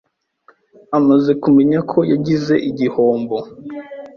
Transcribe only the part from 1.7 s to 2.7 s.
ko yagize